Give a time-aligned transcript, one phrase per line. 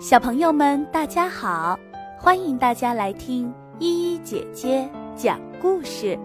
[0.00, 1.78] 小朋友们，大家好！
[2.18, 6.18] 欢迎大家来听依依姐姐讲故事，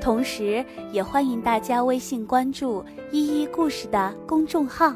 [0.00, 4.94] 同时也欢迎大家微信关注“依依故事”的公众号。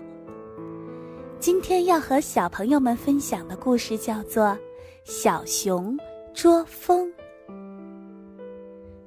[1.40, 4.44] 今天要和小朋友们分享的故事叫做
[5.04, 5.98] 《小熊
[6.34, 7.08] 捉风》。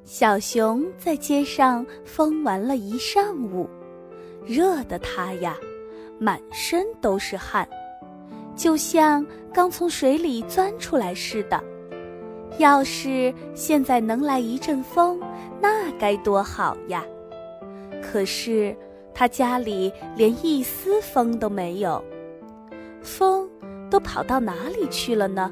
[0.04, 3.70] 小熊在街上疯玩了一上午，
[4.46, 5.56] 热得它呀，
[6.20, 7.68] 满身都是汗。
[8.56, 11.62] 就像刚从水里钻出来似的。
[12.58, 15.20] 要是现在能来一阵风，
[15.62, 17.04] 那该多好呀！
[18.02, 18.74] 可是
[19.14, 22.02] 他家里连一丝风都没有，
[23.02, 23.50] 风
[23.90, 25.52] 都跑到哪里去了呢？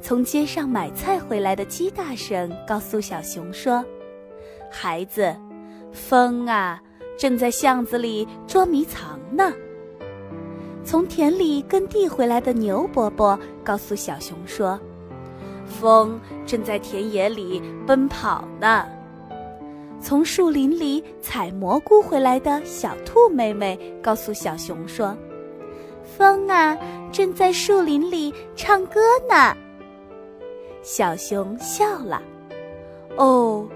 [0.00, 3.84] 从街上买菜回来的鸡大婶告诉小熊说
[4.70, 5.34] ：“孩子，
[5.90, 6.80] 风啊，
[7.18, 9.52] 正在巷子里捉迷藏呢。”
[10.84, 14.78] 从田里耕地回来的牛伯伯告诉小熊说
[15.66, 18.86] ：“风正在田野里奔跑呢。”
[19.98, 25.16] 从树林里采蘑菇回来的小兔妹妹告诉小熊说
[26.04, 26.76] ：“风啊，
[27.10, 29.56] 正在树林里唱歌呢。”
[30.82, 32.22] 小熊笑了
[33.16, 33.66] ：“哦，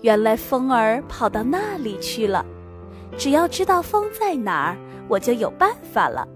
[0.00, 2.44] 原来风儿跑到那里去了。
[3.16, 4.76] 只要知道风在哪儿，
[5.08, 6.26] 我就有办法了。”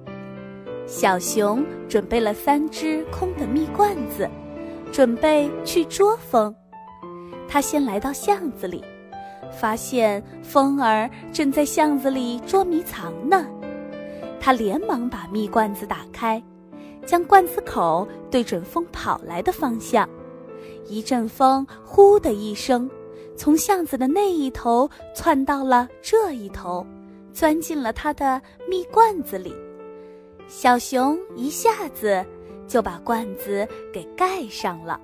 [0.90, 4.28] 小熊准备了三只空的蜜罐子，
[4.90, 6.52] 准备去捉风。
[7.48, 8.82] 他先来到巷子里，
[9.52, 13.46] 发现风儿正在巷子里捉迷藏呢。
[14.40, 16.42] 他连忙把蜜罐子打开，
[17.06, 20.08] 将罐子口对准风跑来的方向。
[20.88, 22.90] 一阵风“呼”的一声，
[23.36, 26.84] 从巷子的那一头窜到了这一头，
[27.32, 29.54] 钻进了他的蜜罐子里。
[30.50, 32.26] 小熊一下子
[32.66, 35.00] 就把罐子给盖上了，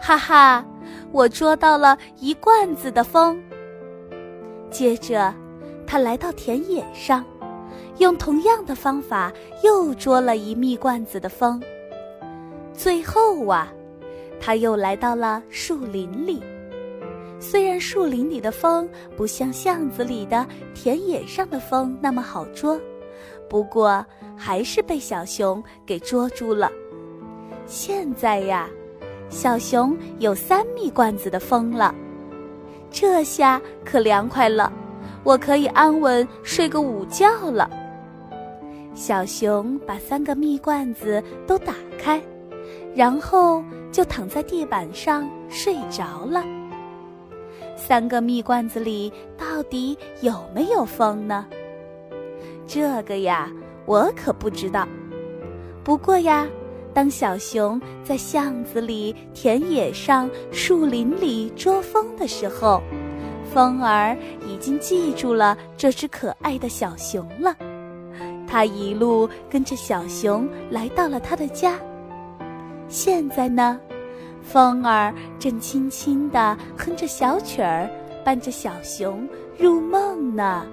[0.00, 0.64] 哈哈！
[1.10, 3.42] 我捉到了一罐子的风。
[4.70, 5.34] 接着，
[5.84, 7.24] 他来到田野上，
[7.98, 9.32] 用同样的方法
[9.64, 11.60] 又捉了一蜜罐子的风。
[12.72, 13.66] 最后啊，
[14.40, 16.40] 他又来到了树林里。
[17.40, 22.80] 虽然树林里的风不像巷子里的、田野上的风那么好捉。
[23.52, 24.02] 不过，
[24.34, 26.72] 还是被小熊给捉住了。
[27.66, 28.66] 现在呀，
[29.28, 31.94] 小熊有三蜜罐子的风了，
[32.90, 34.72] 这下可凉快了，
[35.22, 37.68] 我可以安稳睡个午觉了。
[38.94, 42.18] 小熊把三个蜜罐子都打开，
[42.94, 43.62] 然后
[43.92, 46.42] 就躺在地板上睡着了。
[47.76, 51.46] 三个蜜罐子里到底有没有风呢？
[52.74, 53.52] 这个呀，
[53.84, 54.88] 我可不知道。
[55.84, 56.48] 不过呀，
[56.94, 62.82] 当小熊在巷子里、田野上、树林里捉风的时候，
[63.52, 64.16] 风儿
[64.48, 67.54] 已经记住了这只可爱的小熊了。
[68.48, 71.78] 它一路跟着小熊来到了他的家。
[72.88, 73.78] 现在呢，
[74.40, 77.86] 风儿正轻轻地哼着小曲儿，
[78.24, 79.28] 伴着小熊
[79.58, 80.64] 入梦呢。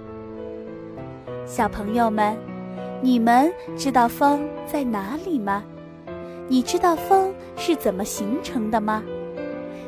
[1.49, 2.37] 小朋友们，
[3.01, 5.63] 你们知道风在哪里吗？
[6.47, 9.03] 你知道风是怎么形成的吗？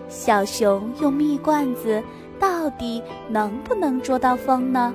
[0.10, 2.02] 小熊用蜜罐子
[2.40, 4.92] 到底能不能捉到风呢？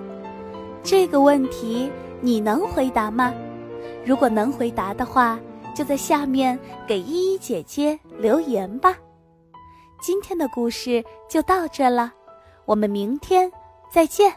[0.83, 1.89] 这个问题
[2.21, 3.33] 你能回答吗？
[4.05, 5.39] 如果能回答的话，
[5.73, 8.97] 就在下面给依依姐姐留言吧。
[10.01, 12.13] 今天的故事就到这了，
[12.65, 13.49] 我们明天
[13.89, 14.35] 再见。